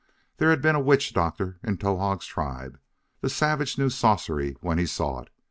There 0.37 0.49
had 0.49 0.63
been 0.63 0.73
a 0.73 0.79
witch 0.81 1.13
doctor 1.13 1.59
in 1.63 1.77
Towahg's 1.77 2.25
tribe; 2.25 2.79
the 3.19 3.29
savage 3.29 3.77
knew 3.77 3.91
sorcery 3.91 4.53
when 4.59 4.79
he 4.79 4.87
saw 4.87 5.19
it. 5.19 5.29